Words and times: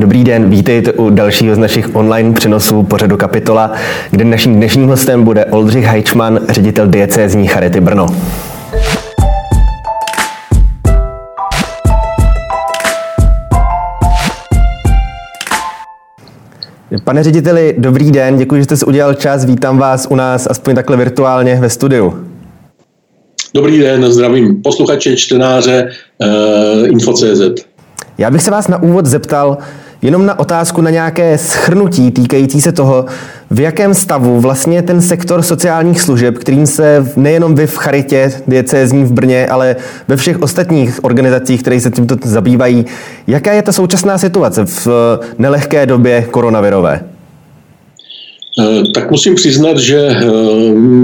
Dobrý 0.00 0.24
den, 0.24 0.50
vítejte 0.50 0.92
u 0.92 1.10
dalšího 1.10 1.54
z 1.54 1.58
našich 1.58 1.96
online 1.96 2.34
přenosů 2.34 2.82
pořadu 2.82 3.16
Kapitola, 3.16 3.72
kde 4.10 4.24
naším 4.24 4.54
dnešním 4.54 4.88
hostem 4.88 5.24
bude 5.24 5.44
Oldřich 5.44 5.84
Hajčman, 5.84 6.40
ředitel 6.48 6.86
diecézní 6.86 7.46
Charity 7.46 7.80
Brno. 7.80 8.06
Pane 17.04 17.22
řediteli, 17.22 17.74
dobrý 17.78 18.10
den, 18.10 18.36
děkuji, 18.36 18.56
že 18.56 18.64
jste 18.64 18.76
si 18.76 18.84
udělal 18.84 19.14
čas, 19.14 19.44
vítám 19.44 19.78
vás 19.78 20.06
u 20.10 20.14
nás 20.14 20.46
aspoň 20.50 20.74
takhle 20.74 20.96
virtuálně 20.96 21.54
ve 21.60 21.70
studiu. 21.70 22.26
Dobrý 23.54 23.78
den, 23.78 24.12
zdravím 24.12 24.62
posluchače, 24.62 25.16
čtenáře 25.16 25.90
uh, 26.18 26.88
Info.cz. 26.88 27.64
Já 28.18 28.30
bych 28.30 28.42
se 28.42 28.50
vás 28.50 28.68
na 28.68 28.82
úvod 28.82 29.06
zeptal 29.06 29.58
jenom 30.02 30.26
na 30.26 30.38
otázku 30.38 30.80
na 30.80 30.90
nějaké 30.90 31.38
schrnutí 31.38 32.10
týkající 32.10 32.60
se 32.60 32.72
toho, 32.72 33.06
v 33.50 33.60
jakém 33.60 33.94
stavu 33.94 34.40
vlastně 34.40 34.82
ten 34.82 35.02
sektor 35.02 35.42
sociálních 35.42 36.00
služeb, 36.00 36.38
kterým 36.38 36.66
se 36.66 37.06
nejenom 37.16 37.54
vy 37.54 37.66
v 37.66 37.76
Charitě 37.76 38.32
diecézní 38.46 39.04
v 39.04 39.12
Brně, 39.12 39.46
ale 39.46 39.76
ve 40.08 40.16
všech 40.16 40.42
ostatních 40.42 41.04
organizacích, 41.04 41.60
které 41.62 41.80
se 41.80 41.90
tímto 41.90 42.16
zabývají, 42.24 42.86
jaká 43.26 43.52
je 43.52 43.62
ta 43.62 43.72
současná 43.72 44.18
situace 44.18 44.66
v 44.66 44.88
nelehké 45.38 45.86
době 45.86 46.22
koronavirové? 46.22 47.00
Eh, 48.58 48.82
tak 48.94 49.10
musím 49.10 49.34
přiznat, 49.34 49.78
že 49.78 49.98
eh, 49.98 50.26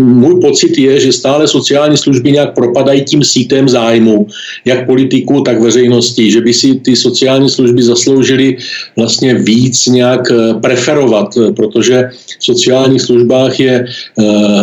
můj 0.03 0.41
pocit 0.41 0.79
je, 0.79 1.01
že 1.01 1.13
stále 1.13 1.49
sociální 1.49 1.97
služby 1.97 2.33
nějak 2.33 2.55
propadají 2.55 3.05
tím 3.05 3.25
sítem 3.25 3.69
zájmu, 3.69 4.27
jak 4.65 4.87
politiků, 4.87 5.41
tak 5.41 5.61
veřejnosti, 5.61 6.31
že 6.31 6.41
by 6.41 6.55
si 6.55 6.75
ty 6.75 6.97
sociální 6.97 7.51
služby 7.51 7.83
zasloužily 7.83 8.57
vlastně 8.97 9.35
víc 9.35 9.87
nějak 9.87 10.31
eh, 10.31 10.55
preferovat, 10.55 11.39
protože 11.57 12.11
v 12.41 12.45
sociálních 12.45 13.03
službách 13.03 13.61
je 13.61 13.85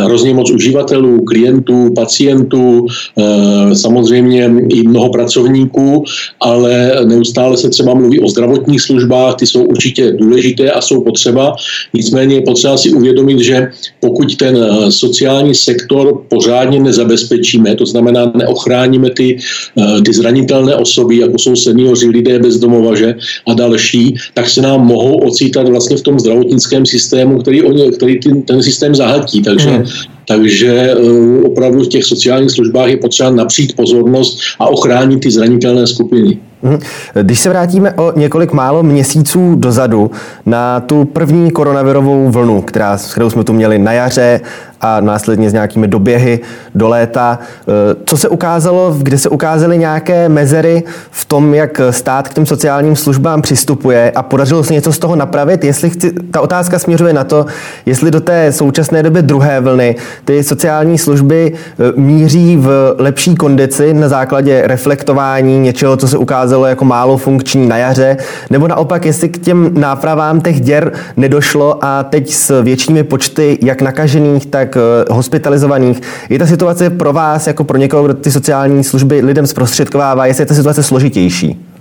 hrozně 0.03 0.33
moc 0.33 0.52
uživatelů, 0.52 1.21
klientů, 1.25 1.93
pacientů, 1.95 2.88
samozřejmě 3.73 4.52
i 4.69 4.88
mnoho 4.88 5.09
pracovníků, 5.09 6.03
ale 6.39 6.91
neustále 7.05 7.58
se 7.58 7.69
třeba 7.69 7.93
mluví 7.93 8.19
o 8.19 8.30
zdravotních 8.30 8.81
službách, 8.81 9.36
ty 9.36 9.47
jsou 9.47 9.63
určitě 9.63 10.11
důležité 10.11 10.71
a 10.71 10.81
jsou 10.81 11.02
potřeba, 11.02 11.55
nicméně 11.93 12.36
je 12.36 12.41
potřeba 12.41 12.72
si 12.77 12.93
uvědomit, 12.93 13.39
že 13.39 13.67
pokud 13.99 14.35
ten 14.35 14.57
eh, 14.57 14.91
sociální 14.91 15.55
sektor 15.55 16.21
pořádně 16.29 16.80
nezabezpečíme, 16.80 17.75
to 17.75 17.85
znamená 17.85 18.31
neochráníme 18.35 19.09
ty, 19.09 19.38
eh, 19.77 20.02
ty 20.02 20.13
zranitelné 20.13 20.75
osoby, 20.75 21.17
jako 21.17 21.39
jsou 21.39 21.55
seniori, 21.55 22.07
lidé 22.07 22.39
bez 22.39 22.57
domova 22.57 22.95
že, 22.95 23.15
a 23.47 23.53
další, 23.53 24.15
tak 24.33 24.49
se 24.49 24.61
nám 24.61 24.85
mohou 24.85 25.17
ocítat 25.17 25.69
vlastně 25.69 25.97
v 25.97 26.02
tom 26.02 26.19
zdravotnickém 26.19 26.85
systému, 26.85 27.38
který, 27.39 27.63
oni, 27.63 27.91
který 27.91 28.19
ten, 28.19 28.41
ten 28.41 28.63
systém 28.63 28.95
zahltí. 28.95 29.41
Takže 29.41 29.69
hmm. 29.69 29.85
Takže 30.27 30.71
eh, 30.71 31.41
opravdu 31.45 31.83
v 31.83 31.87
těch 31.87 32.03
sociálních 32.03 32.52
službách 32.52 32.89
je 32.89 32.97
potřeba 32.97 33.30
napřít 33.31 33.75
pozornost 33.75 34.39
a 34.59 34.67
ochránit 34.67 35.19
ty 35.19 35.31
zranitelné 35.31 35.87
skupiny. 35.87 36.39
Mhm. 36.64 36.80
Když 37.22 37.39
se 37.39 37.50
vrátíme 37.50 37.94
o 37.94 38.19
několik 38.19 38.53
málo 38.53 38.83
měsíců 38.83 39.56
dozadu 39.56 40.11
na 40.45 40.80
tu 40.80 41.05
první 41.05 41.52
koronavirovou 41.52 42.30
vlnu, 42.30 42.61
která, 42.61 42.97
kterou 43.11 43.30
jsme 43.30 43.44
tu 43.44 43.53
měli 43.53 43.80
na 43.80 43.94
jaře 43.94 44.42
a 44.83 45.00
následně 45.00 45.50
s 45.50 45.53
nějakými 45.53 45.88
doběhy 45.88 46.39
do 46.75 46.88
léta. 46.88 47.39
Eh, 47.61 47.95
co 48.05 48.17
se 48.17 48.30
ukázalo, 48.30 48.95
kde 49.00 49.17
se 49.17 49.30
ukázaly 49.30 49.78
nějaké 49.78 50.30
mezery 50.30 50.83
v 51.11 51.25
tom, 51.25 51.53
jak 51.53 51.81
stát 51.89 52.28
k 52.28 52.33
těm 52.33 52.45
sociálním 52.45 52.95
službám 52.95 53.42
přistupuje 53.42 54.11
a 54.16 54.23
podařilo 54.23 54.64
se 54.64 54.73
něco 54.73 54.93
z 54.93 54.99
toho 54.99 55.16
napravit? 55.16 55.64
Jestli 55.64 55.89
chci, 55.89 56.11
ta 56.32 56.42
otázka 56.42 56.80
směřuje 56.80 57.14
na 57.14 57.23
to, 57.23 57.45
jestli 57.86 58.11
do 58.11 58.21
té 58.21 58.52
současné 58.52 59.04
doby 59.04 59.21
druhé 59.21 59.61
vlny 59.61 59.95
ty 60.26 60.43
sociální 60.43 60.98
služby 60.98 61.54
eh, 61.54 61.83
míří 61.95 62.58
v 62.58 62.95
lepší 62.98 63.36
kondici 63.36 63.93
na 63.93 64.10
základě 64.10 64.61
reflektování 64.66 65.60
něčeho, 65.60 65.98
co 65.98 66.08
se 66.08 66.17
ukázalo 66.17 66.52
jako 66.61 66.86
málo 66.86 67.17
funkční 67.17 67.67
na 67.67 67.77
jaře, 67.77 68.17
nebo 68.49 68.67
naopak, 68.67 69.05
jestli 69.05 69.30
k 69.30 69.37
těm 69.37 69.71
nápravám 69.73 70.41
těch 70.41 70.61
děr 70.61 70.91
nedošlo 71.17 71.86
a 71.86 72.03
teď 72.03 72.33
s 72.33 72.61
většími 72.61 73.03
počty 73.03 73.58
jak 73.61 73.81
nakažených, 73.81 74.45
tak 74.45 74.77
Eh, 74.83 75.13
hospitalizovaných. 75.13 76.02
Je 76.30 76.39
ta 76.39 76.45
situace 76.45 76.89
pro 76.89 77.13
vás, 77.13 77.47
jako 77.47 77.63
pro 77.63 77.77
někoho, 77.77 78.03
kdo 78.03 78.13
ty 78.13 78.31
sociální 78.31 78.83
služby 78.83 79.21
lidem 79.21 79.47
zprostředkovává, 79.47 80.25
jestli 80.25 80.42
je 80.42 80.45
ta 80.45 80.55
situace 80.55 80.83
složitější? 80.83 81.73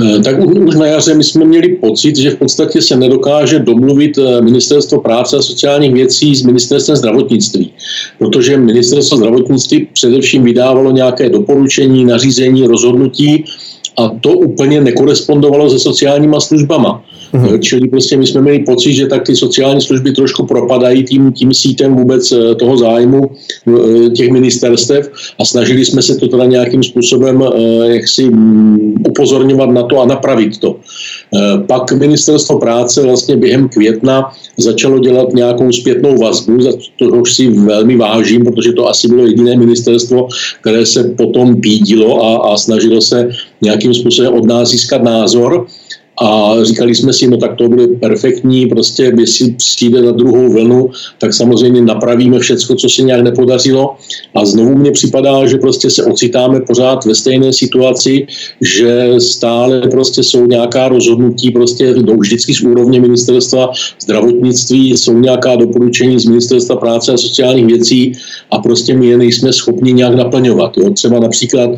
Eh, 0.00 0.20
tak 0.22 0.38
už 0.38 0.74
na 0.74 0.86
jaře 0.86 1.14
my 1.14 1.24
jsme 1.24 1.44
měli 1.44 1.68
pocit, 1.68 2.16
že 2.16 2.30
v 2.30 2.36
podstatě 2.36 2.82
se 2.82 2.96
nedokáže 2.96 3.58
domluvit 3.58 4.18
eh, 4.18 4.40
ministerstvo 4.40 5.00
práce 5.00 5.36
a 5.36 5.42
sociálních 5.42 5.92
věcí 5.92 6.34
s 6.34 6.42
ministerstvem 6.42 6.96
zdravotnictví, 6.96 7.72
protože 8.18 8.56
ministerstvo 8.56 9.16
zdravotnictví 9.16 9.88
především 9.92 10.44
vydávalo 10.44 10.90
nějaké 10.90 11.28
doporučení, 11.28 12.04
nařízení, 12.04 12.66
rozhodnutí 12.66 13.44
a 13.98 14.08
to 14.20 14.30
úplně 14.30 14.80
nekorespondovalo 14.80 15.70
se 15.70 15.78
sociálníma 15.78 16.40
službama. 16.40 17.04
Mm-hmm. 17.34 17.60
Čili 17.60 17.88
prostě 17.88 18.16
my 18.16 18.26
jsme 18.26 18.40
měli 18.40 18.58
pocit, 18.58 18.92
že 18.92 19.06
tak 19.06 19.26
ty 19.26 19.36
sociální 19.36 19.80
služby 19.80 20.12
trošku 20.12 20.46
propadají 20.46 21.04
tím, 21.04 21.32
tím 21.32 21.54
sítem 21.54 21.94
vůbec 21.94 22.32
eh, 22.32 22.54
toho 22.54 22.76
zájmu 22.76 23.30
eh, 23.30 24.10
těch 24.10 24.30
ministerstev 24.30 25.10
a 25.40 25.44
snažili 25.44 25.84
jsme 25.84 26.02
se 26.02 26.16
to 26.16 26.28
teda 26.28 26.44
nějakým 26.44 26.82
způsobem 26.82 27.44
jaksi 27.84 28.30
mm, 28.30 28.94
upozorňovat 29.08 29.70
na 29.70 29.82
to 29.82 30.00
a 30.00 30.06
napravit 30.06 30.58
to. 30.58 30.76
Pak 31.66 31.92
ministerstvo 31.92 32.58
práce 32.58 33.02
vlastně 33.02 33.36
během 33.36 33.68
května 33.68 34.32
začalo 34.56 34.98
dělat 34.98 35.32
nějakou 35.32 35.72
zpětnou 35.72 36.18
vazbu, 36.18 36.62
za 36.62 36.70
to 36.96 37.04
už 37.04 37.34
si 37.34 37.50
velmi 37.50 37.96
vážím, 37.96 38.44
protože 38.44 38.72
to 38.72 38.88
asi 38.88 39.08
bylo 39.08 39.26
jediné 39.26 39.56
ministerstvo, 39.56 40.28
které 40.60 40.86
se 40.86 41.04
potom 41.04 41.60
pídilo 41.60 42.24
a, 42.24 42.52
a 42.52 42.56
snažilo 42.56 43.00
se 43.00 43.28
nějakým 43.60 43.94
způsobem 43.94 44.34
od 44.34 44.46
nás 44.46 44.68
získat 44.68 45.02
názor 45.02 45.66
a 46.22 46.54
říkali 46.62 46.94
jsme 46.94 47.12
si, 47.12 47.26
no 47.26 47.36
tak 47.36 47.56
to 47.56 47.68
bude 47.68 47.86
perfektní, 47.86 48.66
prostě 48.66 49.12
si 49.24 49.50
přijde 49.50 50.02
na 50.02 50.12
druhou 50.12 50.52
vlnu, 50.52 50.90
tak 51.18 51.34
samozřejmě 51.34 51.82
napravíme 51.82 52.38
všecko, 52.38 52.74
co 52.74 52.88
se 52.88 53.02
nějak 53.02 53.22
nepodařilo 53.22 53.96
a 54.34 54.44
znovu 54.44 54.78
mně 54.78 54.90
připadá, 54.90 55.46
že 55.46 55.56
prostě 55.58 55.90
se 55.90 56.04
ocitáme 56.04 56.60
pořád 56.60 57.04
ve 57.04 57.14
stejné 57.14 57.52
situaci, 57.52 58.26
že 58.60 59.14
stále 59.18 59.80
prostě 59.80 60.22
jsou 60.22 60.46
nějaká 60.46 60.88
rozhodnutí 60.88 61.50
prostě 61.50 61.94
no, 61.94 62.16
vždycky 62.16 62.54
z 62.54 62.60
úrovně 62.60 63.00
ministerstva 63.00 63.72
zdravotnictví, 64.02 64.96
jsou 64.96 65.18
nějaká 65.18 65.56
doporučení 65.56 66.20
z 66.20 66.24
ministerstva 66.24 66.76
práce 66.76 67.12
a 67.12 67.16
sociálních 67.16 67.66
věcí 67.66 68.12
a 68.50 68.58
prostě 68.58 68.94
my 68.96 69.06
je 69.06 69.18
nejsme 69.18 69.52
schopni 69.52 69.92
nějak 69.92 70.14
naplňovat. 70.14 70.76
Jo. 70.76 70.90
Třeba 70.90 71.20
například 71.20 71.70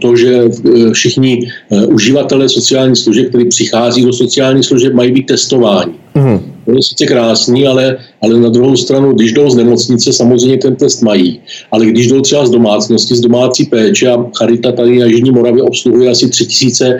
to, 0.00 0.16
že 0.16 0.32
eh, 0.44 0.92
všichni 0.92 1.48
eh, 1.70 1.86
uživatelé 1.86 2.48
sociálních 2.48 2.98
služeb, 2.98 3.28
kteří 3.28 3.44
přichází 3.44 4.04
do 4.04 4.12
sociálních 4.12 4.64
služeb, 4.64 4.94
mají 4.94 5.12
být 5.12 5.26
testováni. 5.26 5.94
Mm-hmm. 6.14 6.40
To 6.66 6.72
je 6.72 6.82
sice 6.82 7.06
krásný, 7.06 7.66
ale, 7.66 7.96
ale 8.22 8.40
na 8.40 8.48
druhou 8.48 8.76
stranu, 8.76 9.12
když 9.12 9.32
jdou 9.32 9.50
z 9.50 9.54
nemocnice, 9.54 10.12
samozřejmě 10.12 10.56
ten 10.56 10.76
test 10.76 11.02
mají. 11.02 11.40
Ale 11.72 11.86
když 11.86 12.06
jdou 12.06 12.20
třeba 12.20 12.46
z 12.46 12.50
domácnosti, 12.50 13.16
z 13.16 13.20
domácí 13.20 13.64
péče, 13.64 14.08
a 14.08 14.26
Charita 14.38 14.72
tady 14.72 14.98
na 14.98 15.06
Jižní 15.06 15.30
Moravě 15.30 15.62
obsluhuje 15.62 16.10
asi 16.10 16.28
tři 16.28 16.46
tisíce 16.46 16.98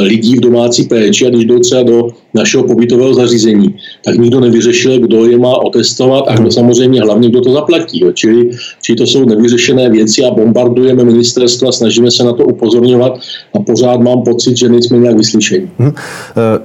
lidí 0.00 0.36
v 0.36 0.40
domácí 0.40 0.84
péči, 0.84 1.26
a 1.26 1.30
když 1.30 1.44
jdou 1.44 1.58
třeba 1.58 1.82
do 1.82 2.08
našeho 2.34 2.64
pobytového 2.64 3.14
zařízení, 3.14 3.74
tak 4.04 4.18
nikdo 4.18 4.40
nevyřešil, 4.40 5.00
kdo 5.00 5.26
je 5.26 5.38
má 5.38 5.56
otestovat 5.56 6.24
a 6.28 6.36
kdo 6.36 6.50
samozřejmě 6.50 7.00
hlavně, 7.00 7.28
kdo 7.28 7.40
to 7.40 7.52
zaplatí. 7.52 8.00
Jo. 8.00 8.12
Čili, 8.12 8.50
čili 8.82 8.96
to 8.96 9.06
jsou 9.06 9.24
nevyřešené 9.24 9.90
věci 9.90 10.24
a 10.24 10.30
bombardujeme 10.30 11.04
ministerstvo 11.04 11.68
a 11.68 11.72
snažíme 11.72 12.10
se 12.10 12.24
na 12.24 12.32
to 12.32 12.44
upozorňovat 12.44 13.18
a 13.54 13.58
pořád 13.58 14.00
mám 14.00 14.22
pocit, 14.22 14.56
že 14.56 14.68
nejsme 14.68 14.98
nějak 14.98 15.16
vyslyšení. 15.16 15.70
Hmm. 15.78 15.92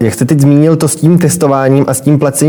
Jak 0.01 0.13
jste 0.13 0.25
teď 0.25 0.39
zmínil 0.39 0.75
to 0.75 0.87
s 0.87 0.95
tím 0.95 1.17
testováním 1.17 1.85
a 1.87 1.93
s 1.93 2.01
tím 2.01 2.19
placením, 2.19 2.40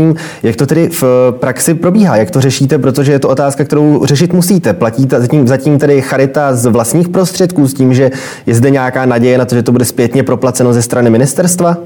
jak 0.43 0.55
to 0.55 0.65
tedy 0.65 0.89
v 0.89 1.03
praxi 1.39 1.73
probíhá, 1.73 2.15
jak 2.15 2.31
to 2.31 2.41
řešíte, 2.41 2.77
protože 2.77 3.11
je 3.11 3.19
to 3.19 3.29
otázka, 3.29 3.63
kterou 3.63 4.05
řešit 4.05 4.33
musíte. 4.33 4.73
Platí 4.73 5.07
zatím, 5.11 5.47
zatím 5.47 5.79
tedy 5.79 6.01
charita 6.01 6.55
z 6.55 6.65
vlastních 6.65 7.09
prostředků 7.09 7.67
s 7.67 7.73
tím, 7.73 7.93
že 7.93 8.11
je 8.45 8.55
zde 8.55 8.69
nějaká 8.69 9.05
naděje 9.05 9.37
na 9.37 9.45
to, 9.45 9.55
že 9.55 9.63
to 9.63 9.71
bude 9.71 9.85
zpětně 9.85 10.23
proplaceno 10.23 10.73
ze 10.73 10.81
strany 10.81 11.09
ministerstva? 11.09 11.77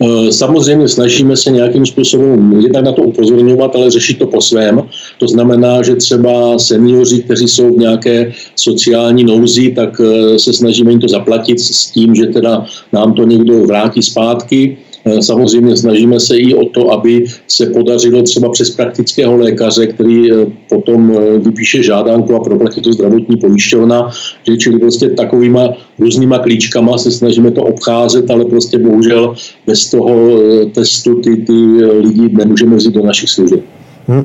Eh, 0.00 0.32
samozřejmě 0.32 0.88
snažíme 0.88 1.36
se 1.36 1.50
nějakým 1.50 1.86
způsobem 1.86 2.52
jednak 2.60 2.84
na 2.84 2.92
to 2.92 3.02
upozorňovat, 3.02 3.76
ale 3.76 3.90
řešit 3.90 4.18
to 4.18 4.26
po 4.26 4.40
svém. 4.40 4.82
To 5.18 5.28
znamená, 5.28 5.82
že 5.82 5.96
třeba 5.96 6.58
seniori, 6.58 7.22
kteří 7.22 7.48
jsou 7.48 7.74
v 7.74 7.78
nějaké 7.78 8.32
sociální 8.56 9.24
nouzi, 9.24 9.70
tak 9.70 10.00
eh, 10.00 10.38
se 10.38 10.52
snažíme 10.52 10.90
jim 10.90 11.00
to 11.00 11.08
zaplatit 11.08 11.60
s 11.60 11.86
tím, 11.86 12.14
že 12.14 12.26
teda 12.26 12.66
nám 12.92 13.14
to 13.14 13.24
někdo 13.24 13.66
vrátí 13.66 14.02
zpátky 14.02 14.76
Samozřejmě 15.20 15.76
snažíme 15.76 16.20
se 16.20 16.38
i 16.38 16.54
o 16.54 16.64
to, 16.64 16.90
aby 16.92 17.24
se 17.48 17.66
podařilo 17.66 18.22
třeba 18.22 18.48
přes 18.48 18.70
praktického 18.70 19.36
lékaře, 19.36 19.86
který 19.86 20.28
potom 20.68 21.16
vypíše 21.38 21.82
žádánku 21.82 22.34
a 22.34 22.40
proplatí 22.40 22.80
to 22.80 22.92
zdravotní 22.92 23.36
pojišťovna, 23.36 24.10
čili 24.58 24.78
prostě 24.78 25.08
takovýma 25.08 25.68
různýma 25.98 26.38
klíčkama 26.38 26.98
se 26.98 27.10
snažíme 27.10 27.50
to 27.50 27.62
obcházet, 27.62 28.30
ale 28.30 28.44
prostě 28.44 28.78
bohužel 28.78 29.34
bez 29.66 29.90
toho 29.90 30.38
testu 30.74 31.14
ty, 31.14 31.36
ty 31.36 31.52
lidi 31.98 32.28
nemůžeme 32.32 32.76
vzít 32.76 32.94
do 32.94 33.02
našich 33.02 33.30
služeb. 33.30 33.60
Hmm. 34.08 34.24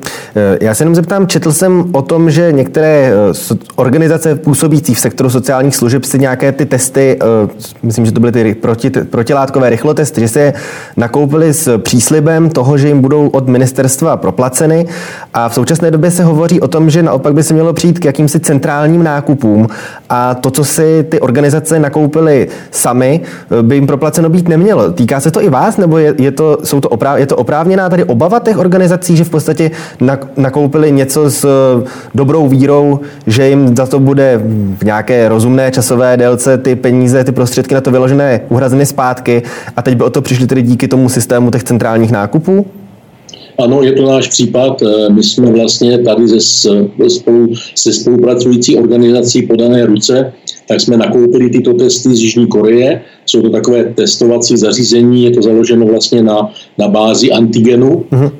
Já 0.60 0.74
se 0.74 0.82
jenom 0.82 0.94
zeptám, 0.94 1.26
četl 1.26 1.52
jsem 1.52 1.84
o 1.92 2.02
tom, 2.02 2.30
že 2.30 2.52
některé 2.52 3.12
eh, 3.50 3.54
organizace 3.76 4.34
působící 4.34 4.94
v 4.94 5.00
sektoru 5.00 5.30
sociálních 5.30 5.76
služeb 5.76 6.04
si 6.04 6.18
nějaké 6.18 6.52
ty 6.52 6.66
testy, 6.66 7.18
eh, 7.20 7.48
myslím, 7.82 8.06
že 8.06 8.12
to 8.12 8.20
byly 8.20 8.32
ty 8.32 8.54
proti, 8.54 8.90
protilátkové 8.90 9.70
rychlotesty, 9.70 10.20
že 10.20 10.28
se 10.28 10.40
je 10.40 10.52
nakoupili 10.96 11.54
s 11.54 11.78
příslibem 11.78 12.50
toho, 12.50 12.78
že 12.78 12.88
jim 12.88 13.00
budou 13.00 13.28
od 13.28 13.48
ministerstva 13.48 14.16
proplaceny 14.16 14.86
a 15.34 15.48
v 15.48 15.54
současné 15.54 15.90
době 15.90 16.10
se 16.10 16.24
hovoří 16.24 16.60
o 16.60 16.68
tom, 16.68 16.90
že 16.90 17.02
naopak 17.02 17.34
by 17.34 17.42
se 17.42 17.54
mělo 17.54 17.72
přijít 17.72 17.98
k 17.98 18.04
jakýmsi 18.04 18.40
centrálním 18.40 19.02
nákupům 19.02 19.68
a 20.08 20.34
to, 20.34 20.50
co 20.50 20.64
si 20.64 21.06
ty 21.08 21.20
organizace 21.20 21.78
nakoupily 21.78 22.48
sami, 22.70 23.20
by 23.62 23.74
jim 23.74 23.86
proplaceno 23.86 24.28
být 24.28 24.48
nemělo. 24.48 24.92
Týká 24.92 25.20
se 25.20 25.30
to 25.30 25.42
i 25.42 25.48
vás, 25.48 25.76
nebo 25.76 25.98
je, 25.98 26.14
je, 26.18 26.30
to, 26.30 26.58
jsou 26.64 26.80
to 26.80 26.88
opráv, 26.88 27.18
je 27.18 27.26
to 27.26 27.36
oprávněná 27.36 27.88
tady 27.88 28.04
obava 28.04 28.40
těch 28.40 28.58
organizací, 28.58 29.16
že 29.16 29.24
v 29.24 29.30
podstatě 29.30 29.69
nakoupili 30.36 30.92
něco 30.92 31.30
s 31.30 31.44
eh, 31.44 31.88
dobrou 32.14 32.48
vírou, 32.48 33.00
že 33.26 33.48
jim 33.48 33.76
za 33.76 33.86
to 33.86 34.00
bude 34.00 34.40
v 34.78 34.84
nějaké 34.84 35.28
rozumné 35.28 35.70
časové 35.70 36.16
délce 36.16 36.58
ty 36.58 36.76
peníze, 36.76 37.24
ty 37.24 37.32
prostředky 37.32 37.74
na 37.74 37.80
to 37.80 37.90
vyložené 37.90 38.40
uhrazeny 38.48 38.86
zpátky 38.86 39.42
a 39.76 39.82
teď 39.82 39.94
by 39.94 40.04
o 40.04 40.10
to 40.10 40.22
přišli 40.22 40.46
tedy 40.46 40.62
díky 40.62 40.88
tomu 40.88 41.08
systému 41.08 41.50
těch 41.50 41.64
centrálních 41.64 42.10
nákupů? 42.10 42.66
Ano, 43.60 43.82
je 43.82 43.92
to 43.92 44.06
náš 44.06 44.28
případ. 44.28 44.82
Eh, 44.82 45.12
my 45.12 45.22
jsme 45.22 45.50
vlastně 45.52 45.98
tady 45.98 46.28
ze, 46.28 46.40
spolu, 47.08 47.52
se 47.74 47.92
spolupracující 47.92 48.76
organizací 48.76 49.42
Podané 49.42 49.86
ruce, 49.86 50.32
tak 50.68 50.80
jsme 50.80 50.96
nakoupili 50.96 51.50
tyto 51.50 51.74
testy 51.74 52.08
z 52.14 52.20
Jižní 52.20 52.46
Koreje. 52.46 53.02
Jsou 53.26 53.42
to 53.42 53.50
takové 53.50 53.84
testovací 53.84 54.56
zařízení, 54.56 55.24
je 55.24 55.30
to 55.30 55.42
založeno 55.42 55.86
vlastně 55.86 56.22
na, 56.22 56.52
na 56.78 56.88
bázi 56.88 57.30
antigenu, 57.30 58.04
uh-huh. 58.12 58.30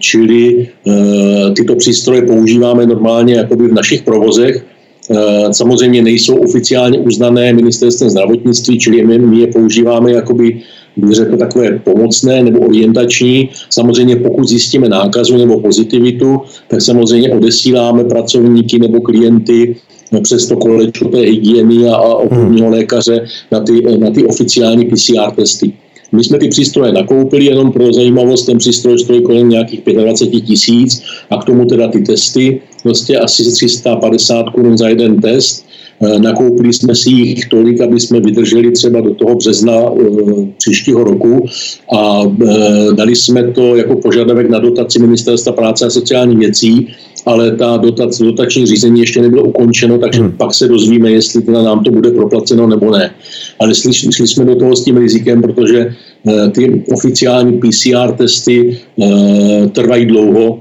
čili 0.00 0.68
eh, 0.86 1.50
tyto 1.56 1.74
přístroje 1.74 2.22
používáme 2.22 2.86
normálně 2.86 3.34
jakoby 3.34 3.68
v 3.68 3.74
našich 3.74 4.02
provozech. 4.02 4.64
Samozřejmě 5.50 6.02
nejsou 6.02 6.36
oficiálně 6.36 6.98
uznané 6.98 7.52
ministerstvem 7.52 8.10
zdravotnictví, 8.10 8.78
čili 8.78 9.06
my, 9.06 9.18
my 9.18 9.40
je 9.40 9.46
používáme 9.46 10.12
jakoby 10.12 10.60
bych 10.98 11.14
řekl, 11.14 11.36
takové 11.36 11.78
pomocné 11.78 12.42
nebo 12.42 12.58
orientační. 12.58 13.48
Samozřejmě 13.70 14.16
pokud 14.16 14.48
zjistíme 14.48 14.88
nákazu 14.88 15.36
nebo 15.36 15.60
pozitivitu, 15.60 16.40
tak 16.68 16.80
samozřejmě 16.80 17.34
odesíláme 17.34 18.04
pracovníky 18.04 18.78
nebo 18.78 19.00
klienty 19.00 19.76
přes 20.22 20.46
to 20.46 20.56
kolečko 20.56 21.08
té 21.08 21.18
hygieny 21.18 21.88
a, 21.88 21.94
a 21.94 22.14
obchodního 22.14 22.70
lékaře 22.70 23.26
na 23.52 23.60
ty, 23.60 23.98
na 23.98 24.10
ty 24.10 24.24
oficiální 24.24 24.84
PCR 24.84 25.30
testy. 25.36 25.72
My 26.12 26.24
jsme 26.24 26.38
ty 26.38 26.48
přístroje 26.48 26.92
nakoupili 26.92 27.44
jenom 27.44 27.72
pro 27.72 27.92
zajímavost, 27.92 28.46
ten 28.46 28.58
přístroj 28.58 28.98
stojí 28.98 29.22
kolem 29.22 29.48
nějakých 29.48 29.82
25 29.84 30.40
tisíc 30.40 31.02
a 31.30 31.36
k 31.36 31.44
tomu 31.44 31.64
teda 31.64 31.88
ty 31.88 32.00
testy, 32.00 32.60
vlastně 32.84 33.18
asi 33.18 33.52
350 33.52 34.42
korun 34.50 34.78
za 34.78 34.88
jeden 34.88 35.20
test 35.20 35.67
nakoupili 36.18 36.72
jsme 36.72 36.94
si 36.94 37.10
jich 37.10 37.46
tolik, 37.46 37.80
aby 37.80 38.00
jsme 38.00 38.20
vydrželi 38.20 38.70
třeba 38.70 39.00
do 39.00 39.14
toho 39.14 39.34
března 39.34 39.72
eh, 39.72 40.46
příštího 40.58 41.04
roku 41.04 41.46
a 41.94 42.22
eh, 42.22 42.94
dali 42.94 43.16
jsme 43.16 43.52
to 43.52 43.76
jako 43.76 43.96
požadavek 43.96 44.50
na 44.50 44.58
dotaci 44.58 44.98
Ministerstva 44.98 45.52
práce 45.52 45.86
a 45.86 45.90
sociálních 45.90 46.38
věcí, 46.38 46.88
ale 47.26 47.56
ta 47.56 47.76
dotac, 47.76 48.18
dotační 48.18 48.66
řízení 48.66 49.00
ještě 49.00 49.22
nebylo 49.22 49.44
ukončeno, 49.44 49.98
takže 49.98 50.20
hmm. 50.20 50.32
pak 50.32 50.54
se 50.54 50.68
dozvíme, 50.68 51.10
jestli 51.10 51.42
teda 51.42 51.62
nám 51.62 51.84
to 51.84 51.90
bude 51.90 52.10
proplaceno 52.10 52.66
nebo 52.66 52.90
ne. 52.90 53.10
Ale 53.60 53.74
šli, 53.74 53.94
šli 53.94 54.28
jsme 54.28 54.44
do 54.44 54.54
toho 54.54 54.76
s 54.76 54.84
tím 54.84 54.96
rizikem, 54.96 55.42
protože 55.42 55.94
ty 56.52 56.84
oficiální 56.92 57.60
PCR 57.60 58.12
testy 58.16 58.78
trvají 59.72 60.06
dlouho, 60.06 60.60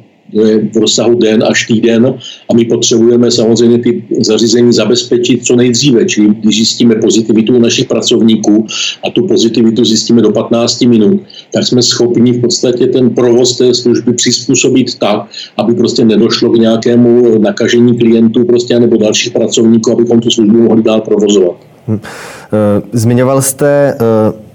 v 0.73 0.77
rozsahu 0.77 1.15
den 1.15 1.43
až 1.47 1.67
týden 1.67 2.13
a 2.49 2.53
my 2.53 2.65
potřebujeme 2.65 3.31
samozřejmě 3.31 3.79
ty 3.79 4.03
zařízení 4.19 4.73
zabezpečit 4.73 5.45
co 5.45 5.55
nejdříve, 5.55 6.05
čili 6.05 6.27
když 6.27 6.55
zjistíme 6.55 6.95
pozitivitu 6.95 7.55
u 7.55 7.59
našich 7.59 7.87
pracovníků 7.87 8.65
a 9.07 9.09
tu 9.09 9.27
pozitivitu 9.27 9.85
zjistíme 9.85 10.21
do 10.21 10.31
15 10.31 10.81
minut, 10.81 11.21
tak 11.53 11.67
jsme 11.67 11.81
schopni 11.81 12.31
v 12.31 12.41
podstatě 12.41 12.87
ten 12.87 13.09
provoz 13.09 13.57
té 13.57 13.73
služby 13.73 14.13
přizpůsobit 14.13 14.99
tak, 14.99 15.29
aby 15.57 15.73
prostě 15.73 16.05
nedošlo 16.05 16.49
k 16.49 16.59
nějakému 16.59 17.39
nakažení 17.39 17.97
klientů 17.97 18.45
prostě 18.45 18.79
nebo 18.79 18.97
dalších 18.97 19.33
pracovníků, 19.33 19.91
abychom 19.91 20.19
tu 20.19 20.31
službu 20.31 20.57
mohli 20.57 20.83
dál 20.83 21.01
provozovat. 21.01 21.66
Eh, 21.89 22.81
zmiňoval 22.93 23.41
jste 23.41 23.67
eh, 23.67 23.97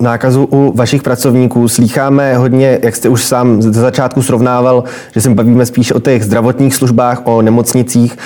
nákazu 0.01 0.49
u 0.53 0.73
vašich 0.77 1.03
pracovníků. 1.03 1.69
Slýcháme 1.69 2.37
hodně, 2.37 2.79
jak 2.83 2.97
jste 2.97 3.09
už 3.09 3.25
sám 3.25 3.63
ze 3.63 3.73
začátku 3.73 4.23
srovnával, 4.23 4.85
že 5.15 5.21
se 5.21 5.31
bavíme 5.31 5.67
spíš 5.67 5.93
o 5.93 6.01
těch 6.01 6.25
zdravotních 6.25 6.75
službách, 6.75 7.23
o 7.25 7.43
nemocnicích. 7.43 8.19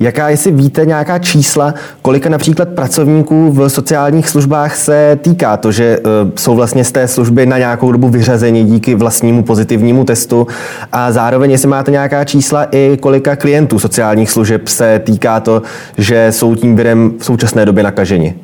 Jaká, 0.00 0.28
jestli 0.28 0.50
víte 0.50 0.86
nějaká 0.86 1.18
čísla, 1.18 1.74
kolika 2.02 2.28
například 2.28 2.68
pracovníků 2.68 3.52
v 3.52 3.68
sociálních 3.68 4.28
službách 4.28 4.76
se 4.76 5.18
týká 5.22 5.56
to, 5.56 5.72
že 5.72 5.98
uh, 5.98 6.30
jsou 6.36 6.54
vlastně 6.54 6.84
z 6.84 6.92
té 6.92 7.08
služby 7.08 7.46
na 7.46 7.58
nějakou 7.58 7.92
dobu 7.92 8.08
vyřazeni 8.08 8.64
díky 8.64 8.94
vlastnímu 8.94 9.42
pozitivnímu 9.42 10.04
testu 10.04 10.46
a 10.92 11.12
zároveň, 11.12 11.50
jestli 11.50 11.68
máte 11.68 11.90
nějaká 11.90 12.24
čísla 12.24 12.66
i 12.70 12.96
kolika 13.00 13.36
klientů 13.36 13.78
sociálních 13.78 14.30
služeb 14.30 14.68
se 14.68 15.00
týká 15.04 15.40
to, 15.40 15.62
že 15.98 16.26
jsou 16.30 16.54
tím 16.54 16.76
virem 16.76 17.12
v 17.18 17.24
současné 17.24 17.66
době 17.66 17.84
nakaženi? 17.84 18.34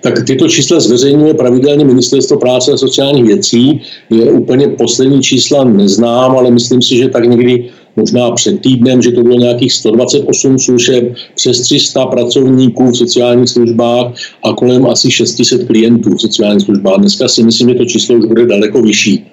Tak 0.00 0.24
tyto 0.26 0.48
čísla 0.48 0.80
zveřejňuje 0.80 1.34
pravidelně 1.34 1.84
Ministerstvo 1.84 2.38
práce 2.38 2.72
a 2.72 2.76
sociálních 2.76 3.24
věcí. 3.24 3.80
Je 4.10 4.32
úplně 4.32 4.68
poslední 4.68 5.22
čísla 5.22 5.64
neznám, 5.64 6.38
ale 6.38 6.50
myslím 6.50 6.82
si, 6.82 6.96
že 6.96 7.08
tak 7.08 7.24
někdy 7.24 7.70
možná 7.96 8.30
před 8.30 8.60
týdnem, 8.60 9.02
že 9.02 9.12
to 9.12 9.22
bylo 9.22 9.38
nějakých 9.38 9.72
128 9.72 10.58
služeb, 10.58 11.14
přes 11.34 11.60
300 11.60 12.06
pracovníků 12.06 12.90
v 12.90 12.96
sociálních 12.96 13.48
službách 13.48 14.12
a 14.44 14.52
kolem 14.52 14.86
asi 14.86 15.10
600 15.10 15.66
klientů 15.66 16.10
v 16.14 16.20
sociálních 16.20 16.64
službách. 16.64 16.98
Dneska 16.98 17.28
si 17.28 17.42
myslím, 17.42 17.68
že 17.68 17.74
to 17.74 17.84
číslo 17.84 18.16
už 18.16 18.26
bude 18.26 18.46
daleko 18.46 18.82
vyšší. 18.82 19.26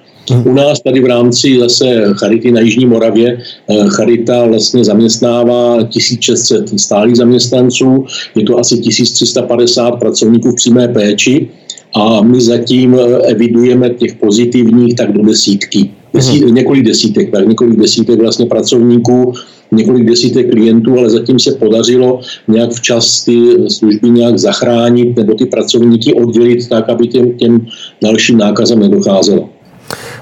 U 0.45 0.53
nás 0.53 0.81
tady 0.81 1.01
v 1.01 1.05
rámci 1.05 1.59
zase 1.59 2.03
Charity 2.13 2.51
na 2.51 2.61
Jižní 2.61 2.85
Moravě, 2.85 3.37
eh, 3.69 3.87
Charita 3.87 4.45
vlastně 4.45 4.85
zaměstnává 4.85 5.83
1600 5.83 6.79
stálých 6.79 7.15
zaměstnanců, 7.15 8.05
je 8.35 8.43
to 8.43 8.59
asi 8.59 8.77
1350 8.77 9.91
pracovníků 9.91 10.51
v 10.51 10.55
přímé 10.55 10.87
péči 10.87 11.47
a 11.95 12.21
my 12.21 12.41
zatím 12.41 12.95
eh, 12.95 13.17
evidujeme 13.27 13.89
těch 13.89 14.15
pozitivních 14.15 14.95
tak 14.95 15.13
do 15.13 15.21
desítky. 15.21 15.89
Desít, 16.13 16.43
hmm. 16.43 16.55
Několik 16.55 16.85
desítek, 16.85 17.31
tak 17.31 17.47
několik 17.47 17.79
desítek 17.79 18.19
vlastně 18.21 18.45
pracovníků, 18.45 19.33
několik 19.71 20.05
desítek 20.05 20.51
klientů, 20.51 20.97
ale 20.99 21.09
zatím 21.09 21.39
se 21.39 21.51
podařilo 21.51 22.19
nějak 22.47 22.71
včas 22.71 23.25
ty 23.25 23.39
služby 23.67 24.09
nějak 24.09 24.37
zachránit 24.39 25.17
nebo 25.17 25.33
ty 25.33 25.45
pracovníky 25.45 26.13
oddělit 26.13 26.69
tak, 26.69 26.89
aby 26.89 27.07
těm, 27.07 27.31
těm 27.31 27.67
dalším 28.01 28.37
nákazem 28.37 28.79
nedocházelo. 28.79 29.49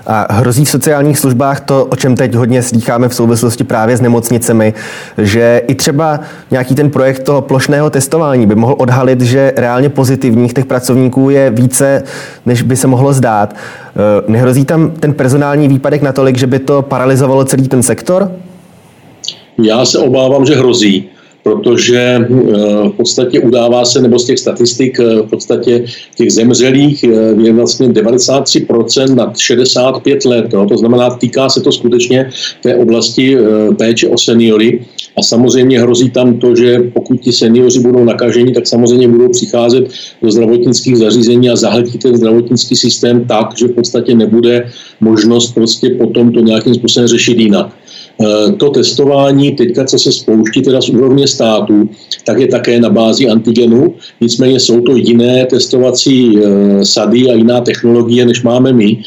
A 0.07 0.33
hrozí 0.33 0.65
v 0.65 0.69
sociálních 0.69 1.19
službách 1.19 1.60
to, 1.60 1.86
o 1.86 1.95
čem 1.95 2.15
teď 2.15 2.33
hodně 2.33 2.63
slýcháme 2.63 3.10
v 3.10 3.15
souvislosti 3.15 3.63
právě 3.63 3.98
s 3.98 4.01
nemocnicemi, 4.01 4.74
že 5.17 5.62
i 5.67 5.75
třeba 5.75 6.19
nějaký 6.51 6.75
ten 6.75 6.89
projekt 6.89 7.24
toho 7.24 7.41
plošného 7.41 7.89
testování 7.89 8.48
by 8.48 8.55
mohl 8.55 8.75
odhalit, 8.77 9.22
že 9.22 9.53
reálně 9.57 9.89
pozitivních 9.89 10.53
těch 10.53 10.65
pracovníků 10.65 11.29
je 11.29 11.50
více, 11.50 12.03
než 12.45 12.62
by 12.62 12.75
se 12.75 12.88
mohlo 12.88 13.13
zdát. 13.13 13.55
E, 13.55 14.31
nehrozí 14.31 14.65
tam 14.65 14.91
ten 14.91 15.13
personální 15.13 15.67
výpadek 15.67 16.01
natolik, 16.01 16.38
že 16.38 16.48
by 16.48 16.60
to 16.60 16.81
paralizovalo 16.81 17.45
celý 17.45 17.67
ten 17.67 17.83
sektor? 17.83 18.31
Já 19.63 19.86
se 19.86 20.00
obávám, 20.00 20.45
že 20.45 20.55
hrozí 20.55 21.10
protože 21.43 22.00
eh, 22.00 22.27
v 22.89 22.93
podstatě 22.97 23.39
udává 23.39 23.85
se, 23.85 24.01
nebo 24.01 24.19
z 24.19 24.25
těch 24.25 24.39
statistik 24.39 25.00
eh, 25.00 25.21
v 25.21 25.29
podstatě 25.29 25.85
těch 26.15 26.31
zemřelých 26.31 27.03
eh, 27.03 27.07
je 27.43 27.53
vlastně 27.53 27.88
93% 27.88 29.15
nad 29.15 29.38
65 29.38 30.25
let. 30.25 30.53
Jo. 30.53 30.65
To 30.65 30.77
znamená, 30.77 31.09
týká 31.09 31.50
se 31.50 31.62
to 31.62 31.71
skutečně 31.71 32.29
té 32.62 32.75
oblasti 32.75 33.38
péče 33.77 34.07
o 34.07 34.17
seniory. 34.17 34.85
A 35.17 35.21
samozřejmě 35.21 35.81
hrozí 35.81 36.09
tam 36.09 36.38
to, 36.38 36.55
že 36.55 36.79
pokud 36.93 37.21
ti 37.21 37.31
seniori 37.31 37.79
budou 37.79 38.03
nakaženi, 38.03 38.53
tak 38.53 38.67
samozřejmě 38.67 39.07
budou 39.07 39.29
přicházet 39.29 39.88
do 40.21 40.31
zdravotnických 40.31 40.97
zařízení 40.97 41.50
a 41.50 41.55
zahltí 41.55 41.97
ten 41.97 42.17
zdravotnický 42.17 42.75
systém 42.75 43.25
tak, 43.25 43.57
že 43.57 43.67
v 43.67 43.71
podstatě 43.71 44.15
nebude 44.15 44.69
možnost 45.01 45.51
prostě 45.51 45.89
potom 45.89 46.31
to 46.31 46.39
nějakým 46.39 46.73
způsobem 46.73 47.07
řešit 47.07 47.38
jinak. 47.38 47.82
Eh, 48.22 48.51
to 48.51 48.70
testování 48.70 49.51
teďka, 49.51 49.86
co 49.86 50.00
se 50.00 50.12
spouští 50.12 50.62
teda 50.62 50.82
z 50.82 50.89
úrovně 50.89 51.27
státu, 51.27 51.89
tak 52.25 52.39
je 52.39 52.48
také 52.48 52.79
na 52.79 52.89
bázi 52.89 53.27
antigenu, 53.27 53.93
nicméně 54.22 54.60
jsou 54.60 54.82
to 54.82 54.96
jiné 54.96 55.46
testovací 55.46 56.32
eh, 56.38 56.86
sady 56.86 57.29
a 57.29 57.34
jiná 57.34 57.62
technologie, 57.62 58.25
než 58.25 58.43
máme 58.43 58.74
my. 58.74 58.98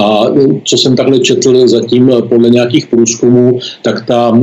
A 0.00 0.24
eh, 0.28 0.60
co 0.64 0.76
jsem 0.76 0.96
takhle 0.96 1.18
četl 1.18 1.68
zatím 1.68 2.12
podle 2.28 2.50
nějakých 2.50 2.86
průzkumů, 2.86 3.58
tak 3.82 4.06
ta 4.06 4.40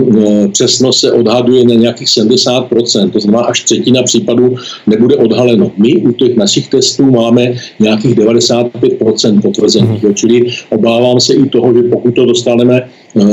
přesnost 0.51 0.99
se 0.99 1.11
odhaduje 1.11 1.65
na 1.65 1.73
nějakých 1.73 2.07
70%, 2.07 3.09
to 3.09 3.19
znamená 3.19 3.43
až 3.43 3.63
třetina 3.63 4.03
případů 4.03 4.55
nebude 4.87 5.15
odhaleno. 5.15 5.71
My 5.77 5.95
u 5.95 6.11
těch 6.11 6.35
našich 6.35 6.69
testů 6.69 7.11
máme 7.11 7.53
nějakých 7.79 8.15
95% 8.15 9.41
potvrzených, 9.41 10.03
mm. 10.03 10.13
čili 10.13 10.45
obávám 10.69 11.19
se 11.19 11.33
i 11.33 11.49
toho, 11.49 11.73
že 11.73 11.83
pokud 11.83 12.15
to 12.15 12.25
dostaneme 12.25 12.81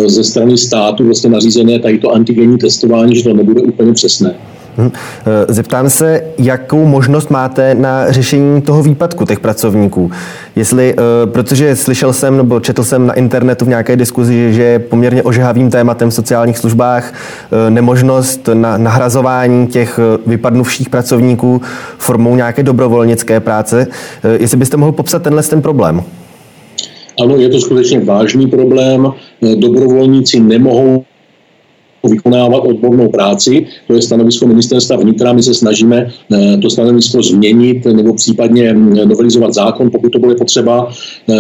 ze 0.07 0.25
strany 0.25 0.59
státu 0.59 1.05
vlastně 1.05 1.31
nařízené 1.31 1.79
tady 1.79 1.99
to 1.99 2.15
antigenní 2.15 2.59
testování, 2.59 3.17
že 3.17 3.25
to 3.25 3.35
nebude 3.35 3.61
úplně 3.61 3.93
přesné. 3.93 4.35
Hm. 4.79 4.91
Zeptám 5.49 5.91
se, 5.91 6.23
jakou 6.39 6.87
možnost 6.87 7.31
máte 7.31 7.75
na 7.75 8.13
řešení 8.13 8.63
toho 8.63 8.83
výpadku 8.83 9.25
těch 9.25 9.41
pracovníků. 9.41 10.11
Jestli, 10.57 10.95
eh, 10.95 11.27
protože 11.27 11.77
slyšel 11.77 12.13
jsem 12.13 12.37
nebo 12.37 12.61
četl 12.61 12.85
jsem 12.85 13.07
na 13.07 13.15
internetu 13.15 13.65
v 13.65 13.69
nějaké 13.69 13.97
diskuzi, 13.97 14.53
že 14.53 14.63
je 14.63 14.79
poměrně 14.79 15.23
ožehavým 15.23 15.71
tématem 15.71 16.11
v 16.11 16.15
sociálních 16.15 16.59
službách 16.59 17.13
eh, 17.13 17.71
nemožnost 17.71 18.49
na 18.55 18.79
nahrazování 18.79 19.67
těch 19.67 20.01
vypadnuvších 20.27 20.89
pracovníků 20.89 21.61
formou 21.99 22.37
nějaké 22.37 22.63
dobrovolnické 22.63 23.41
práce. 23.41 23.87
Jestli 24.39 24.57
byste 24.57 24.77
mohl 24.77 24.93
popsat 24.93 25.23
tenhle 25.23 25.43
ten 25.43 25.63
problém? 25.63 26.03
Ano, 27.21 27.37
je 27.37 27.49
to 27.49 27.61
skutečně 27.61 28.01
vážný 28.01 28.47
problém. 28.47 29.13
Dobrovolníci 29.57 30.41
nemohou 30.41 31.05
vykonávat 32.11 32.59
odbornou 32.59 33.09
práci. 33.09 33.67
To 33.87 33.95
je 33.95 34.03
stanovisko 34.03 34.47
ministerstva 34.47 34.97
vnitra. 34.97 35.33
My 35.33 35.43
se 35.43 35.55
snažíme 35.55 36.11
eh, 36.33 36.57
to 36.57 36.71
stanovisko 36.71 37.23
změnit 37.23 37.85
nebo 37.85 38.15
případně 38.15 38.73
mm, 38.73 38.95
novelizovat 39.09 39.55
zákon, 39.55 39.91
pokud 39.91 40.13
to 40.13 40.19
bude 40.19 40.35
potřeba. 40.35 40.91
Eh, 41.31 41.35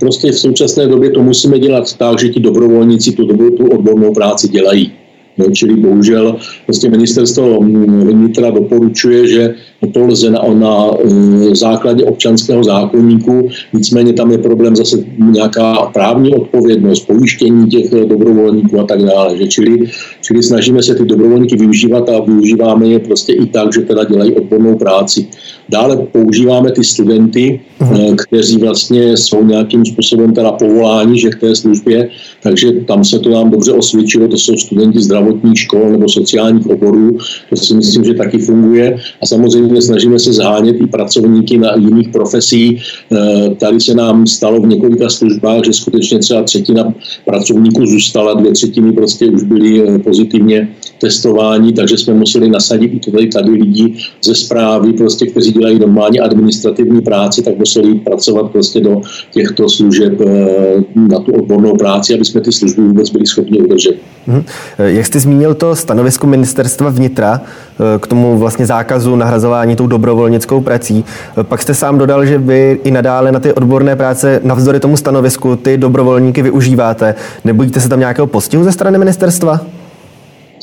prostě 0.00 0.32
v 0.32 0.38
současné 0.38 0.86
době 0.86 1.10
to 1.10 1.22
musíme 1.22 1.58
dělat 1.58 1.96
tak, 1.96 2.18
že 2.20 2.28
ti 2.28 2.40
dobrovolníci 2.40 3.12
tu, 3.12 3.26
tu 3.26 3.66
odbornou 3.66 4.12
práci 4.12 4.48
dělají. 4.48 4.92
No, 5.38 5.46
čili 5.50 5.76
bohužel 5.76 6.36
prostě 6.66 6.90
ministerstvo 6.90 7.60
vnitra 7.60 8.50
doporučuje, 8.50 9.28
že 9.28 9.54
to 9.86 10.06
lze 10.06 10.30
na, 10.30 10.40
na 10.54 10.90
e, 11.04 11.54
základě 11.54 12.04
občanského 12.04 12.64
zákonníku, 12.64 13.48
nicméně 13.72 14.12
tam 14.12 14.30
je 14.30 14.38
problém 14.38 14.76
zase 14.76 14.96
nějaká 15.18 15.74
právní 15.74 16.34
odpovědnost, 16.34 17.06
pojištění 17.06 17.66
těch 17.66 17.92
e, 17.92 18.04
dobrovolníků 18.04 18.80
a 18.80 18.84
tak 18.84 19.02
dále. 19.02 19.36
Že 19.36 19.46
čili, 19.46 19.78
čili 20.20 20.42
snažíme 20.42 20.82
se 20.82 20.94
ty 20.94 21.04
dobrovolníky 21.04 21.56
využívat 21.56 22.08
a 22.08 22.20
využíváme 22.20 22.86
je 22.86 22.98
prostě 22.98 23.32
i 23.32 23.46
tak, 23.46 23.74
že 23.74 23.80
teda 23.80 24.04
dělají 24.04 24.34
odbornou 24.34 24.76
práci. 24.76 25.26
Dále 25.68 25.96
používáme 25.96 26.70
ty 26.70 26.84
studenty, 26.84 27.60
uh-huh. 27.80 28.16
kteří 28.16 28.58
vlastně 28.58 29.16
jsou 29.16 29.44
nějakým 29.44 29.84
způsobem 29.84 30.34
teda 30.34 30.52
povoláni, 30.52 31.20
že 31.20 31.30
k 31.30 31.40
té 31.40 31.56
službě, 31.56 32.08
takže 32.42 32.72
tam 32.72 33.04
se 33.04 33.18
to 33.18 33.30
nám 33.30 33.50
dobře 33.50 33.72
osvědčilo, 33.72 34.28
to 34.28 34.36
jsou 34.36 34.56
studenti 34.56 35.00
zdravotních 35.00 35.58
škol 35.58 35.90
nebo 35.90 36.08
sociálních 36.08 36.66
oborů, 36.66 37.18
to 37.50 37.56
si 37.56 37.74
myslím, 37.74 38.04
že 38.04 38.14
taky 38.14 38.38
funguje 38.38 38.96
a 39.22 39.26
samozřejmě 39.26 39.73
snažíme 39.82 40.18
se 40.18 40.32
zhánět 40.32 40.76
i 40.80 40.86
pracovníky 40.86 41.58
na 41.58 41.74
jiných 41.76 42.08
profesí. 42.08 42.78
Eh, 43.12 43.54
tady 43.54 43.80
se 43.80 43.94
nám 43.94 44.26
stalo 44.26 44.60
v 44.60 44.66
několika 44.66 45.08
službách, 45.08 45.64
že 45.64 45.72
skutečně 45.72 46.18
třeba 46.18 46.42
třetina 46.42 46.94
pracovníků 47.24 47.86
zůstala, 47.86 48.34
dvě 48.34 48.52
třetiny 48.52 48.92
prostě 48.92 49.26
už 49.26 49.42
byly 49.42 49.98
pozitivně 49.98 50.68
testování, 51.00 51.72
takže 51.72 51.98
jsme 51.98 52.14
museli 52.14 52.48
nasadit 52.48 52.94
i 52.94 53.10
tady, 53.10 53.26
tady 53.26 53.50
lidi 53.50 53.94
ze 54.24 54.34
zprávy, 54.34 54.92
prostě, 54.92 55.26
kteří 55.26 55.52
dělají 55.52 55.78
normálně 55.78 56.20
administrativní 56.20 57.00
práci, 57.00 57.42
tak 57.42 57.58
museli 57.58 57.94
pracovat 57.94 58.50
prostě 58.50 58.80
do 58.80 59.02
těchto 59.30 59.68
služeb 59.68 60.20
eh, 60.20 60.84
na 60.96 61.18
tu 61.18 61.32
odbornou 61.32 61.76
práci, 61.76 62.14
aby 62.14 62.24
jsme 62.24 62.40
ty 62.40 62.52
služby 62.52 62.82
vůbec 62.82 63.10
byli 63.10 63.26
schopni 63.26 63.58
udržet. 63.60 63.96
Hmm. 64.26 64.42
Jak 64.78 65.06
jste 65.06 65.20
zmínil 65.20 65.54
to 65.54 65.76
stanovisko 65.76 66.26
ministerstva 66.26 66.90
vnitra 66.90 67.40
eh, 67.42 67.63
k 68.00 68.06
tomu 68.06 68.38
vlastně 68.38 68.66
zákazu 68.66 69.16
nahrazování 69.16 69.76
tou 69.76 69.86
dobrovolnickou 69.86 70.60
prací, 70.60 71.04
pak 71.42 71.62
jste 71.62 71.74
sám 71.74 71.98
dodal, 71.98 72.26
že 72.26 72.38
vy 72.38 72.80
i 72.84 72.90
nadále 72.90 73.32
na 73.32 73.40
ty 73.40 73.52
odborné 73.52 73.96
práce 73.96 74.40
navzdory 74.44 74.80
tomu 74.80 74.96
stanovisku 74.96 75.56
ty 75.56 75.76
dobrovolníky 75.76 76.42
využíváte. 76.42 77.14
Nebojíte 77.44 77.80
se 77.80 77.88
tam 77.88 78.00
nějakého 78.00 78.26
postihu 78.26 78.64
ze 78.64 78.72
strany 78.72 78.98
ministerstva? 78.98 79.60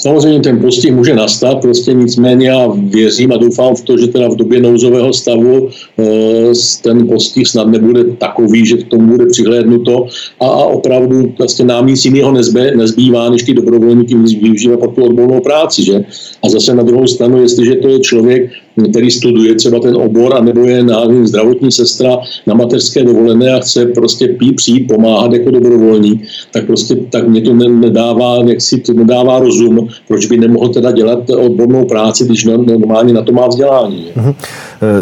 Samozřejmě 0.01 0.39
ten 0.39 0.59
postih 0.59 0.93
může 0.93 1.15
nastat, 1.15 1.61
prostě 1.61 1.93
nicméně 1.93 2.47
já 2.47 2.67
věřím 2.75 3.31
a 3.31 3.37
doufám 3.37 3.75
v 3.75 3.81
to, 3.81 3.97
že 3.97 4.07
teda 4.07 4.27
v 4.29 4.35
době 4.35 4.61
nouzového 4.61 5.13
stavu 5.13 5.69
eh, 5.99 6.51
ten 6.83 7.07
postih 7.07 7.47
snad 7.47 7.67
nebude 7.67 8.03
takový, 8.03 8.65
že 8.65 8.77
k 8.77 8.87
tomu 8.87 9.07
bude 9.07 9.25
přihlédnuto 9.25 10.07
a, 10.39 10.47
a 10.47 10.63
opravdu 10.63 11.33
vlastně 11.37 11.65
nám 11.65 11.87
nic 11.87 12.05
jiného 12.05 12.31
nezbývá, 12.31 12.71
nezbývá, 12.75 13.29
než 13.29 13.43
ty 13.43 13.53
dobrovolníky 13.53 14.15
využívat 14.15 14.79
pro 14.79 14.89
tu 14.89 15.03
odbornou 15.03 15.39
práci. 15.39 15.85
Že? 15.85 16.05
A 16.43 16.49
zase 16.49 16.75
na 16.75 16.83
druhou 16.83 17.07
stranu, 17.07 17.41
jestliže 17.41 17.75
to 17.75 17.87
je 17.87 17.99
člověk, 17.99 18.51
který 18.89 19.11
studuje 19.11 19.55
třeba 19.55 19.79
ten 19.79 19.95
obor, 19.95 20.35
anebo 20.35 20.61
je 20.61 20.83
nevím, 20.83 21.27
zdravotní 21.27 21.71
sestra 21.71 22.17
na 22.47 22.53
mateřské 22.53 23.03
dovolené 23.03 23.53
a 23.53 23.59
chce 23.59 23.85
prostě 23.85 24.27
pí, 24.27 24.51
přijít 24.51 24.87
pomáhat 24.87 25.33
jako 25.33 25.51
dobrovolník, 25.51 26.23
tak 26.51 26.65
prostě 26.65 26.95
tak 26.95 27.27
mě 27.27 27.41
to 27.41 27.53
nedává, 27.53 28.43
jak 28.47 28.61
si 28.61 28.79
to 28.79 28.93
nedává 28.93 29.39
rozum, 29.39 29.87
proč 30.07 30.25
by 30.25 30.37
nemohl 30.37 30.69
teda 30.69 30.91
dělat 30.91 31.29
odbornou 31.29 31.85
práci, 31.85 32.25
když 32.25 32.45
normálně 32.45 33.13
na 33.13 33.21
to 33.21 33.31
má 33.31 33.47
vzdělání. 33.47 34.05
Mhm. 34.15 34.33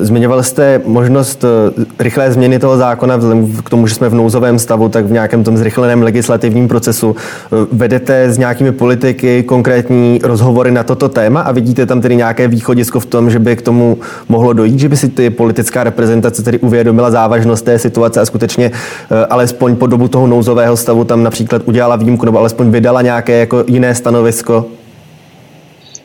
Zmiňoval 0.01 0.43
jste 0.43 0.81
možnost 0.85 1.43
eh, 1.43 1.85
rychlé 1.99 2.31
změny 2.31 2.59
toho 2.59 2.77
zákona, 2.77 3.15
vzhledem 3.15 3.51
k 3.51 3.69
tomu, 3.69 3.87
že 3.87 3.95
jsme 3.95 4.09
v 4.09 4.13
nouzovém 4.13 4.59
stavu, 4.59 4.89
tak 4.89 5.05
v 5.05 5.11
nějakém 5.11 5.43
tom 5.43 5.57
zrychleném 5.57 6.01
legislativním 6.01 6.67
procesu. 6.67 7.15
Eh, 7.15 7.67
vedete 7.71 8.31
s 8.31 8.37
nějakými 8.37 8.71
politiky 8.71 9.43
konkrétní 9.43 10.19
rozhovory 10.23 10.71
na 10.71 10.83
toto 10.83 11.09
téma 11.09 11.41
a 11.41 11.51
vidíte 11.51 11.85
tam 11.85 12.01
tedy 12.01 12.15
nějaké 12.15 12.47
východisko 12.47 12.99
v 12.99 13.05
tom, 13.05 13.29
že 13.29 13.39
by 13.39 13.55
k 13.55 13.61
tomu 13.61 13.97
mohlo 14.29 14.53
dojít, 14.53 14.79
že 14.79 14.89
by 14.89 14.97
si 14.97 15.09
ty 15.09 15.29
politická 15.29 15.83
reprezentace 15.83 16.43
tedy 16.43 16.59
uvědomila 16.59 17.11
závažnost 17.11 17.65
té 17.65 17.79
situace 17.79 18.21
a 18.21 18.25
skutečně 18.25 18.71
eh, 19.11 19.25
alespoň 19.25 19.75
po 19.75 19.87
dobu 19.87 20.07
toho 20.07 20.27
nouzového 20.27 20.77
stavu 20.77 21.03
tam 21.03 21.23
například 21.23 21.61
udělala 21.65 21.95
výjimku 21.95 22.25
nebo 22.25 22.39
alespoň 22.39 22.71
vydala 22.71 23.01
nějaké 23.01 23.39
jako 23.39 23.63
jiné 23.67 23.95
stanovisko? 23.95 24.65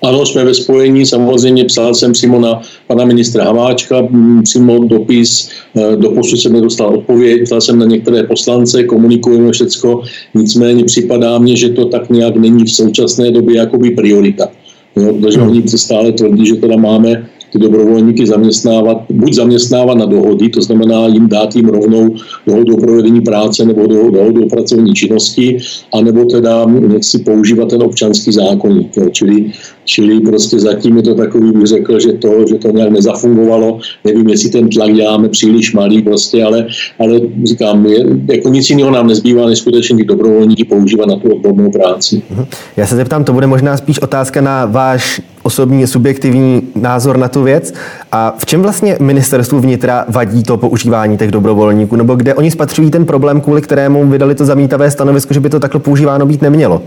Ano, 0.04 0.26
jsme 0.26 0.44
ve 0.44 0.54
spojení, 0.54 1.06
samozřejmě 1.06 1.64
psal 1.64 1.94
jsem 1.94 2.12
přímo 2.12 2.40
na 2.40 2.60
pana 2.86 3.04
ministra 3.04 3.44
Hamáčka, 3.44 4.08
přímo 4.42 4.84
dopis, 4.84 5.48
eh, 5.76 5.96
do 5.96 6.10
posud 6.10 6.40
jsem 6.40 6.52
nedostal 6.52 6.94
odpověď, 6.94 7.42
psal 7.44 7.60
jsem 7.60 7.78
na 7.78 7.86
některé 7.86 8.22
poslance, 8.22 8.84
komunikujeme 8.84 9.52
všecko, 9.52 10.02
nicméně 10.34 10.84
připadá 10.84 11.38
mně, 11.38 11.56
že 11.56 11.68
to 11.68 11.84
tak 11.84 12.10
nějak 12.10 12.36
není 12.36 12.64
v 12.64 12.72
současné 12.72 13.30
době 13.30 13.56
jakoby 13.56 13.90
priorita. 13.90 14.48
Jo, 14.96 15.14
protože 15.14 15.38
hmm. 15.38 15.48
oni 15.48 15.62
stále 15.68 16.12
tvrdí, 16.12 16.46
že 16.46 16.54
teda 16.54 16.76
máme 16.76 17.26
ty 17.54 17.60
dobrovolníky 17.60 18.26
zaměstnávat, 18.26 19.04
buď 19.10 19.34
zaměstnávat 19.34 19.98
na 19.98 20.06
dohody, 20.06 20.48
to 20.48 20.62
znamená 20.62 21.06
jim 21.06 21.28
dát 21.28 21.56
jim 21.56 21.68
rovnou 21.68 22.14
dohodu 22.46 22.74
o 22.74 22.80
provedení 22.80 23.20
práce 23.20 23.64
nebo 23.64 23.86
dohodu 23.86 24.44
o 24.44 24.48
pracovní 24.48 24.92
činnosti, 24.92 25.58
anebo 25.94 26.24
teda 26.24 26.66
si 27.00 27.18
používat 27.18 27.68
ten 27.68 27.82
občanský 27.82 28.32
zákonník. 28.32 28.92
Čili, 29.12 29.52
čili 29.84 30.20
prostě 30.20 30.60
zatím 30.60 30.96
je 30.96 31.02
to 31.02 31.14
takový, 31.14 31.52
bych 31.52 31.66
řekl, 31.66 32.00
že 32.00 32.12
to, 32.12 32.46
že 32.48 32.54
to 32.54 32.70
nějak 32.70 32.90
nezafungovalo. 32.90 33.78
Nevím, 34.04 34.28
jestli 34.28 34.50
ten 34.50 34.68
tlak 34.68 34.94
děláme 34.94 35.28
příliš 35.28 35.74
malý, 35.74 36.02
prostě, 36.02 36.44
ale, 36.44 36.66
ale 36.98 37.20
říkám, 37.44 37.86
je, 37.86 38.06
jako 38.32 38.48
nic 38.48 38.70
jiného 38.70 38.90
nám 38.90 39.06
nezbývá, 39.06 39.46
než 39.46 39.58
skutečně 39.58 39.96
ty 39.96 40.04
dobrovolníky 40.04 40.64
používat 40.64 41.08
na 41.08 41.16
tu 41.16 41.28
odbornou 41.28 41.70
práci. 41.70 42.22
Mhm. 42.30 42.44
Já 42.76 42.86
se 42.86 42.96
zeptám, 42.96 43.24
to 43.24 43.32
bude 43.32 43.46
možná 43.46 43.76
spíš 43.76 43.98
otázka 43.98 44.40
na 44.40 44.66
váš 44.66 45.20
osobní, 45.44 45.86
subjektivní 45.86 46.62
názor 46.74 47.16
na 47.16 47.28
tu 47.28 47.42
věc. 47.42 47.74
A 48.12 48.34
v 48.38 48.46
čem 48.46 48.62
vlastně 48.62 48.96
ministerstvu 49.00 49.60
vnitra 49.60 50.04
vadí 50.08 50.42
to 50.42 50.56
používání 50.56 51.18
těch 51.18 51.30
dobrovolníků? 51.30 51.96
Nebo 51.96 52.14
kde 52.14 52.34
oni 52.34 52.50
spatřují 52.50 52.90
ten 52.90 53.06
problém, 53.06 53.40
kvůli 53.40 53.62
kterému 53.62 54.06
vydali 54.06 54.34
to 54.34 54.44
zamítavé 54.44 54.90
stanovisko, 54.90 55.34
že 55.34 55.40
by 55.40 55.50
to 55.50 55.60
takhle 55.60 55.80
používáno 55.80 56.26
být 56.26 56.42
nemělo? 56.42 56.82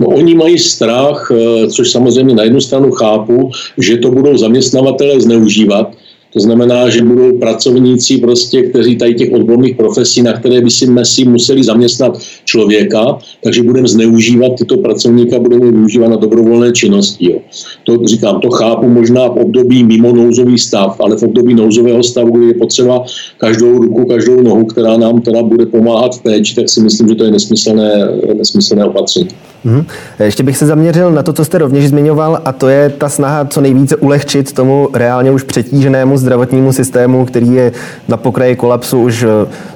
No, 0.00 0.06
oni 0.06 0.34
mají 0.34 0.58
strach, 0.58 1.32
eh, 1.34 1.66
což 1.66 1.90
samozřejmě 1.90 2.34
na 2.34 2.42
jednu 2.42 2.60
stranu 2.60 2.90
chápu, 2.90 3.50
že 3.78 3.96
to 3.96 4.10
budou 4.10 4.38
zaměstnavatele 4.38 5.20
zneužívat, 5.20 5.92
To 6.32 6.40
znamená, 6.40 6.88
že 6.88 7.02
budou 7.02 7.38
pracovníci, 7.38 8.18
prostě, 8.18 8.62
kteří 8.62 8.96
tady 8.96 9.14
těch 9.14 9.32
odborných 9.32 9.76
profesí, 9.76 10.22
na 10.22 10.32
které 10.32 10.60
by 10.60 10.70
si 10.70 10.88
si 11.02 11.24
museli 11.24 11.64
zaměstnat 11.64 12.18
člověka, 12.44 13.18
takže 13.44 13.62
budeme 13.62 13.88
zneužívat 13.88 14.52
tyto 14.58 14.76
pracovníka, 14.76 15.38
budeme 15.38 15.70
využívat 15.70 16.08
na 16.08 16.16
dobrovolné 16.16 16.72
činnosti. 16.72 17.32
Jo. 17.32 17.38
To 17.84 18.06
říkám, 18.06 18.40
to 18.40 18.50
chápu 18.50 18.88
možná 18.88 19.28
v 19.28 19.36
období 19.36 19.84
mimo 19.84 20.12
nouzový 20.12 20.58
stav, 20.58 21.00
ale 21.00 21.16
v 21.16 21.22
období 21.22 21.54
nouzového 21.54 22.02
stavu, 22.02 22.30
kdy 22.30 22.46
je 22.46 22.54
potřeba 22.54 23.04
každou 23.38 23.78
ruku, 23.78 24.04
každou 24.04 24.42
nohu, 24.42 24.64
která 24.64 24.96
nám 24.96 25.20
teda 25.20 25.42
bude 25.42 25.66
pomáhat 25.66 26.16
v 26.16 26.22
péči, 26.22 26.54
tak 26.54 26.68
si 26.68 26.80
myslím, 26.80 27.08
že 27.08 27.14
to 27.14 27.24
je 27.24 27.30
nesmyslné, 27.30 28.08
nesmyslné 28.34 28.84
opatření. 28.84 29.28
Hmm. 29.64 29.84
Ještě 30.18 30.42
bych 30.42 30.56
se 30.58 30.66
zaměřil 30.66 31.12
na 31.12 31.22
to, 31.22 31.32
co 31.32 31.44
jste 31.44 31.58
rovněž 31.58 31.88
zmiňoval, 31.88 32.40
a 32.44 32.52
to 32.52 32.68
je 32.68 32.90
ta 32.90 33.08
snaha 33.08 33.44
co 33.44 33.60
nejvíce 33.60 33.96
ulehčit 33.96 34.52
tomu 34.52 34.88
reálně 34.94 35.30
už 35.30 35.42
přetíženému 35.42 36.16
zdravotnímu 36.16 36.72
systému, 36.72 37.24
který 37.24 37.52
je 37.52 37.72
na 38.08 38.16
pokraji 38.16 38.56
kolapsu. 38.56 39.02
Už 39.02 39.22
eh, 39.22 39.26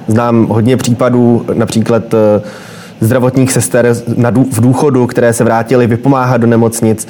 znám 0.08 0.46
hodně 0.46 0.76
případů, 0.76 1.46
například 1.54 2.14
eh, 2.14 2.42
zdravotních 3.00 3.52
sester 3.52 3.94
v 4.52 4.60
důchodu, 4.60 5.06
které 5.06 5.32
se 5.32 5.44
vrátily 5.44 5.86
vypomáhat 5.86 6.40
do 6.40 6.46
nemocnic. 6.46 7.08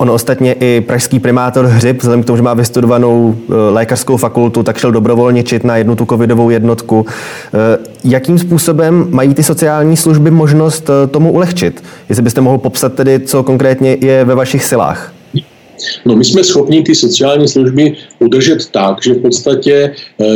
On 0.00 0.10
ostatně 0.10 0.52
i 0.52 0.80
pražský 0.80 1.18
primátor 1.18 1.66
Hřib, 1.66 1.98
vzhledem 1.98 2.22
k 2.22 2.26
tomu, 2.26 2.36
že 2.36 2.42
má 2.42 2.54
vystudovanou 2.54 3.36
eh, 3.38 3.54
lékařskou 3.70 4.16
fakultu, 4.16 4.62
tak 4.62 4.78
šel 4.78 4.92
dobrovolničit 4.92 5.64
na 5.64 5.76
jednu 5.76 5.96
tu 5.96 6.06
covidovou 6.06 6.50
jednotku. 6.50 7.06
Eh, 7.06 7.78
jakým 8.04 8.38
způsobem 8.38 9.06
mají 9.10 9.34
ty 9.34 9.42
sociální 9.42 9.96
služby 9.96 10.30
možnost 10.30 10.90
eh, 10.90 11.06
tomu 11.06 11.32
ulehčit? 11.32 11.84
Jestli 12.08 12.22
byste 12.22 12.40
mohl 12.40 12.58
popsat 12.58 12.94
tedy, 12.94 13.20
co 13.20 13.42
konkrétně 13.42 13.96
je 14.00 14.24
ve 14.24 14.34
vašich 14.34 14.64
silách? 14.64 15.12
No 16.04 16.16
my 16.16 16.24
jsme 16.24 16.44
schopni 16.44 16.82
ty 16.82 16.94
sociální 16.94 17.48
služby 17.48 17.94
udržet 18.18 18.70
tak, 18.70 19.02
že 19.02 19.14
v 19.14 19.18
podstatě 19.18 19.94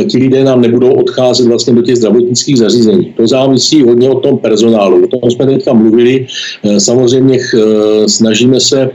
ti 0.09 0.17
lidé 0.17 0.43
nám 0.43 0.61
nebudou 0.61 0.91
odcházet 0.91 1.47
vlastně 1.47 1.73
do 1.73 1.81
těch 1.81 1.95
zdravotnických 1.95 2.57
zařízení. 2.57 3.13
To 3.17 3.27
závisí 3.27 3.83
hodně 3.83 4.09
o 4.09 4.19
tom 4.19 4.37
personálu. 4.37 5.05
O 5.05 5.07
tom 5.07 5.31
jsme 5.31 5.45
teďka 5.45 5.73
mluvili. 5.73 6.27
Samozřejmě 6.77 7.39
snažíme 8.07 8.59
se 8.59 8.89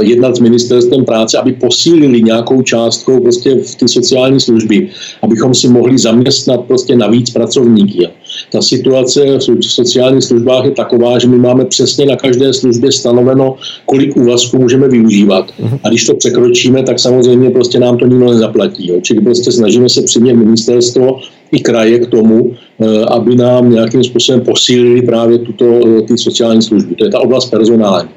jednat 0.00 0.36
s 0.36 0.40
ministerstvem 0.40 1.04
práce, 1.04 1.38
aby 1.38 1.52
posílili 1.52 2.22
nějakou 2.22 2.62
částkou 2.62 3.20
prostě 3.20 3.54
v 3.54 3.74
ty 3.74 3.88
sociální 3.88 4.40
služby, 4.40 4.88
abychom 5.22 5.54
si 5.54 5.68
mohli 5.68 5.98
zaměstnat 5.98 6.60
prostě 6.60 6.96
navíc 6.96 7.30
pracovníky. 7.30 8.08
Ta 8.52 8.62
situace 8.62 9.38
v 9.38 9.64
sociálních 9.64 10.24
službách 10.24 10.64
je 10.64 10.70
taková, 10.70 11.18
že 11.18 11.28
my 11.28 11.38
máme 11.38 11.64
přesně 11.64 12.06
na 12.06 12.16
každé 12.16 12.52
službě 12.52 12.92
stanoveno, 12.92 13.56
kolik 13.86 14.16
úvazků 14.16 14.58
můžeme 14.58 14.88
využívat. 14.88 15.52
Mhm. 15.58 15.78
A 15.84 15.88
když 15.88 16.04
to 16.04 16.14
překročíme, 16.14 16.82
tak 16.82 16.98
samozřejmě 16.98 17.50
prostě 17.50 17.78
nám 17.78 17.98
to 17.98 18.06
nikdo 18.06 18.30
nezaplatí. 18.32 18.88
Jo. 18.88 19.00
Čili 19.02 19.20
prostě 19.20 19.52
snažíme 19.52 19.88
se 19.88 20.02
přimět 20.02 20.36
ministerstvo 20.36 21.18
i 21.52 21.60
kraje 21.60 21.98
k 21.98 22.06
tomu, 22.06 22.54
eh, 22.80 23.04
aby 23.04 23.36
nám 23.36 23.70
nějakým 23.70 24.04
způsobem 24.04 24.40
posílili 24.40 25.02
právě 25.02 25.38
tuto, 25.38 25.80
eh, 25.86 26.02
ty 26.02 26.18
sociální 26.18 26.62
služby. 26.62 26.94
To 26.94 27.04
je 27.04 27.10
ta 27.10 27.20
oblast 27.20 27.50
personální. 27.50 28.08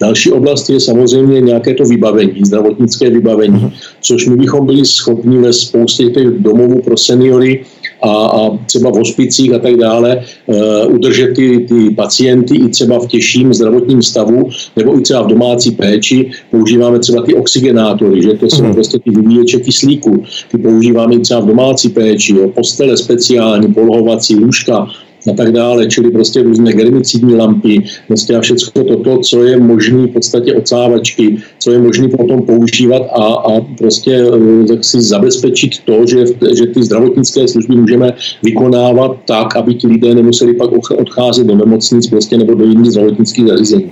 Další 0.00 0.32
oblast 0.32 0.70
je 0.70 0.80
samozřejmě 0.80 1.40
nějaké 1.40 1.74
to 1.74 1.84
vybavení, 1.84 2.44
zdravotnické 2.44 3.10
vybavení, 3.10 3.54
mhm. 3.54 3.70
což 4.00 4.26
my 4.26 4.36
bychom 4.36 4.66
byli 4.66 4.84
schopni 4.84 5.38
ve 5.38 5.52
spoustě 5.52 6.04
těch 6.04 6.28
domovů 6.28 6.82
pro 6.82 6.96
seniory 6.96 7.64
a, 8.02 8.26
a 8.26 8.58
třeba 8.66 8.90
v 8.90 8.94
hospicích 8.94 9.52
a 9.52 9.58
tak 9.58 9.76
dále 9.76 10.24
uh, 10.46 10.94
udržet 10.94 11.34
ty, 11.34 11.66
ty 11.68 11.90
pacienty 11.90 12.56
i 12.56 12.68
třeba 12.68 12.98
v 12.98 13.06
těžším 13.06 13.54
zdravotním 13.54 14.02
stavu 14.02 14.50
nebo 14.76 14.98
i 14.98 15.00
třeba 15.00 15.22
v 15.22 15.26
domácí 15.26 15.70
péči. 15.70 16.30
Používáme 16.50 16.98
třeba 16.98 17.22
ty 17.22 17.34
oxygenátory, 17.34 18.22
že 18.22 18.34
to 18.34 18.46
jsou 18.46 18.64
mm. 18.64 18.74
prostě 18.74 18.98
ty 18.98 19.10
vyvíječe 19.10 19.60
kyslíku. 19.60 20.24
Ty 20.50 20.58
používáme 20.58 21.14
i 21.14 21.18
třeba 21.18 21.40
v 21.40 21.46
domácí 21.46 21.88
péči, 21.88 22.36
jo, 22.36 22.48
postele 22.48 22.96
speciální, 22.96 23.74
polohovací 23.74 24.36
lůžka, 24.36 24.86
a 25.30 25.34
tak 25.34 25.52
dále, 25.52 25.86
čili 25.86 26.10
prostě 26.10 26.42
různé 26.42 26.72
germicidní 26.72 27.34
lampy, 27.34 27.82
prostě 28.06 28.36
a 28.36 28.40
všechno 28.40 28.84
toto, 28.84 29.18
co 29.18 29.42
je 29.42 29.60
možné 29.60 30.06
v 30.06 30.12
podstatě 30.12 30.54
odsávačky, 30.54 31.36
co 31.58 31.70
je 31.70 31.78
možné 31.78 32.08
potom 32.08 32.42
používat 32.42 33.02
a, 33.02 33.24
a 33.24 33.60
prostě 33.78 34.12
eh, 34.12 34.66
tak 34.66 34.84
si 34.84 35.00
zabezpečit 35.00 35.72
to, 35.84 36.06
že, 36.06 36.24
že 36.56 36.66
ty 36.66 36.82
zdravotnické 36.82 37.48
služby 37.48 37.76
můžeme 37.76 38.12
vykonávat 38.42 39.16
tak, 39.26 39.56
aby 39.56 39.74
ti 39.74 39.86
lidé 39.86 40.14
nemuseli 40.14 40.54
pak 40.54 40.70
odcházet 40.72 41.46
do 41.46 41.56
nemocnic 41.56 42.08
prostě 42.08 42.38
nebo 42.38 42.54
do 42.54 42.64
jiných 42.64 42.90
zdravotnických 42.90 43.48
zařízení. 43.48 43.90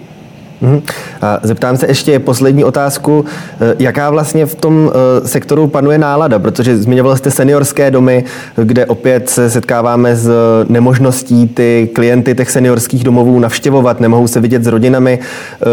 Mhm. 0.62 0.82
A 1.22 1.40
zeptám 1.42 1.76
se 1.76 1.86
ještě 1.86 2.18
poslední 2.18 2.64
otázku. 2.64 3.24
Eh, 3.60 3.74
jaká 3.78 4.10
vlastně 4.10 4.46
v 4.46 4.54
tom 4.54 4.90
eh, 4.92 5.28
sektoru 5.28 5.66
panuje 5.66 5.98
nálada? 5.98 6.38
Protože 6.38 6.76
zmiňoval 6.76 7.16
jste 7.16 7.30
seniorské 7.30 7.90
domy, 7.90 8.24
kde 8.56 8.86
opět 8.86 9.30
se 9.30 9.50
setkáváme 9.50 10.16
s 10.16 10.30
nemožností 10.68 11.48
ty 11.48 11.90
klienty 11.94 12.34
těch 12.34 12.50
seniorských 12.50 13.04
domovů 13.04 13.38
navštěvovat, 13.38 14.00
nemohou 14.00 14.26
se 14.26 14.40
vidět 14.40 14.64
s 14.64 14.66
rodinami. 14.66 15.18
Eh, 15.18 15.66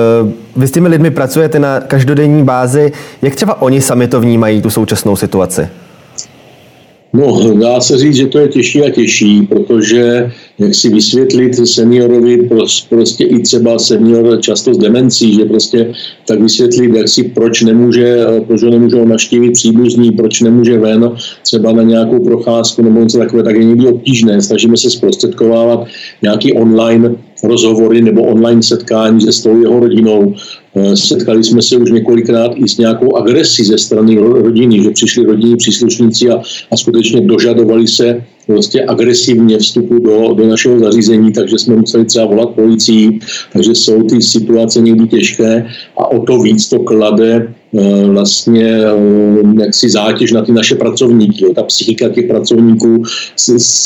vy 0.55 0.67
s 0.67 0.71
těmi 0.71 0.87
lidmi 0.87 1.11
pracujete 1.11 1.59
na 1.59 1.79
každodenní 1.79 2.43
bázi. 2.43 2.91
Jak 3.21 3.35
třeba 3.35 3.61
oni 3.61 3.81
sami 3.81 4.07
to 4.07 4.21
vnímají, 4.21 4.61
tu 4.61 4.69
současnou 4.69 5.15
situaci? 5.15 5.67
No, 7.13 7.53
dá 7.53 7.81
se 7.81 7.97
říct, 7.97 8.15
že 8.15 8.27
to 8.27 8.39
je 8.39 8.47
těžší 8.47 8.81
a 8.81 8.89
těžší, 8.89 9.41
protože 9.41 10.31
jak 10.59 10.75
si 10.75 10.89
vysvětlit 10.89 11.67
seniorovi, 11.67 12.49
prostě 12.89 13.23
i 13.23 13.39
třeba 13.39 13.79
senior 13.79 14.41
často 14.41 14.73
s 14.73 14.77
demencí, 14.77 15.33
že 15.33 15.45
prostě 15.45 15.93
tak 16.27 16.41
vysvětlit, 16.41 16.95
jak 16.95 17.07
si 17.07 17.23
proč 17.23 17.61
nemůže, 17.61 18.25
proč 18.47 18.63
ho 18.63 18.69
nemůžou 18.69 19.05
naštívit 19.05 19.51
příbuzní, 19.51 20.11
proč 20.11 20.41
nemůže 20.41 20.77
ven 20.77 21.11
třeba 21.43 21.71
na 21.71 21.83
nějakou 21.83 22.23
procházku 22.23 22.81
nebo 22.81 22.99
něco 22.99 23.17
takové, 23.17 23.43
tak 23.43 23.55
je 23.55 23.63
někdy 23.63 23.87
obtížné. 23.87 24.41
Snažíme 24.41 24.77
se 24.77 24.89
zprostředkovávat 24.89 25.87
nějaký 26.21 26.53
online 26.53 27.15
rozhovory 27.43 28.01
nebo 28.01 28.23
online 28.23 28.63
setkání 28.63 29.21
se 29.21 29.31
s 29.31 29.41
tou 29.41 29.61
jeho 29.61 29.79
rodinou. 29.79 30.33
Eh, 30.75 30.95
setkali 30.95 31.43
jsme 31.43 31.61
se 31.61 31.77
už 31.77 31.91
několikrát 31.91 32.51
i 32.55 32.69
s 32.69 32.77
nějakou 32.77 33.15
agresí 33.15 33.63
ze 33.63 33.77
strany 33.77 34.17
rodiny, 34.17 34.83
že 34.83 34.89
přišli 34.89 35.25
rodinní 35.25 35.55
příslušníci 35.55 36.29
a, 36.29 36.41
a 36.71 36.77
skutečně 36.77 37.21
dožadovali 37.21 37.87
se 37.87 38.23
prostě 38.47 38.85
agresivně 38.85 39.57
vstupu 39.57 39.99
do, 39.99 40.33
do 40.33 40.47
našeho 40.47 40.79
zařízení, 40.79 41.33
takže 41.33 41.57
jsme 41.57 41.75
museli 41.75 42.05
třeba 42.05 42.25
volat 42.25 42.49
policii, 42.49 43.19
takže 43.53 43.75
jsou 43.75 44.03
ty 44.03 44.21
situace 44.21 44.81
někdy 44.81 45.07
těžké 45.07 45.67
a 45.97 46.11
o 46.11 46.19
to 46.21 46.39
víc 46.39 46.69
to 46.69 46.79
klade 46.79 47.53
vlastně 48.11 48.65
eh, 48.65 49.63
jaksi 49.63 49.89
zátěž 49.89 50.31
na 50.31 50.41
ty 50.41 50.51
naše 50.51 50.75
pracovníky. 50.75 51.45
Ta 51.55 51.63
psychika 51.63 52.09
těch 52.09 52.27
pracovníků 52.27 53.03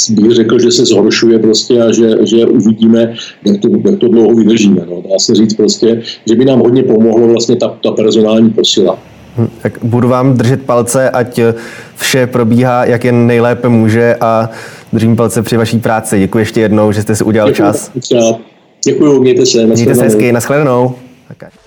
bych 0.10 0.32
řekl, 0.32 0.60
že 0.60 0.72
se 0.72 0.86
zhoršuje 0.86 1.40
prostě 1.40 1.82
a 1.82 1.92
že, 1.92 2.18
že 2.22 2.46
uvidíme, 2.46 3.14
jak 3.46 3.62
to, 3.62 3.68
jak 3.90 4.00
to 4.00 4.08
dlouho 4.08 4.36
vydržíme. 4.36 4.82
No. 4.90 5.02
Dá 5.02 5.20
se 5.20 5.36
říct 5.36 5.54
prostě, 5.54 6.02
že 6.30 6.36
by 6.36 6.46
nám 6.46 6.60
hodně 6.60 6.84
pomohlo 6.84 7.28
vlastně 7.28 7.56
ta, 7.56 7.78
ta 7.84 7.92
personální 7.92 8.50
posila. 8.50 9.00
Hm, 9.38 9.48
tak 9.62 9.80
budu 9.84 10.08
vám 10.08 10.34
držet 10.34 10.62
palce, 10.62 11.10
ať 11.10 11.40
vše 11.96 12.28
probíhá, 12.28 12.86
jak 12.86 13.06
jen 13.06 13.28
nejlépe 13.28 13.70
může 13.70 14.16
a 14.22 14.50
držím 14.94 15.16
palce 15.16 15.42
při 15.42 15.58
vaší 15.58 15.80
práci. 15.80 16.20
Děkuji 16.20 16.38
ještě 16.38 16.62
jednou, 16.62 16.92
že 16.92 17.02
jste 17.02 17.16
si 17.16 17.24
udělal 17.24 17.50
Děkuji, 17.50 17.58
čas. 17.58 17.92
Děkuji, 18.86 19.22
mějte 19.22 19.46
se. 19.46 19.66
Mějte 19.66 19.96
se 19.96 20.04
hezky, 20.04 20.32
nashledanou. 20.32 20.96
Okay. 21.32 21.63